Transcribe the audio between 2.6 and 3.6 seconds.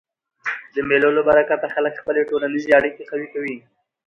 اړیکي قوي کوي.